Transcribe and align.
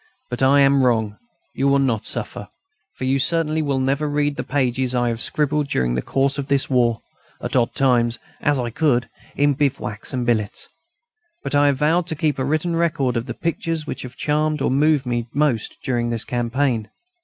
But 0.31 0.41
I 0.41 0.61
am 0.61 0.83
wrong, 0.83 1.19
you 1.53 1.67
will 1.67 1.77
not 1.77 2.05
suffer, 2.05 2.47
for 2.95 3.03
you 3.03 3.19
certainly 3.19 3.61
will 3.61 3.77
never 3.77 4.09
read 4.09 4.35
the 4.35 4.43
pages 4.43 4.95
I 4.95 5.09
have 5.09 5.21
scribbled 5.21 5.67
during 5.67 5.93
the 5.93 6.01
course 6.01 6.39
of 6.39 6.47
this 6.47 6.67
war, 6.71 7.01
at 7.39 7.55
odd 7.55 7.75
times, 7.75 8.17
as 8.41 8.57
I 8.57 8.71
could, 8.71 9.07
in 9.35 9.53
bivouacs 9.53 10.11
and 10.11 10.25
billets. 10.25 10.67
But 11.43 11.53
I 11.53 11.67
have 11.67 11.77
vowed 11.77 12.07
to 12.07 12.15
keep 12.15 12.39
a 12.39 12.43
written 12.45 12.75
record 12.75 13.15
of 13.15 13.27
the 13.27 13.35
pictures 13.35 13.85
which 13.85 14.01
have 14.01 14.17
charmed 14.17 14.59
or 14.59 14.71
moved 14.71 15.05
me 15.05 15.27
most 15.35 15.77
during 15.83 16.09
this 16.09 16.25
campaign. 16.25 16.89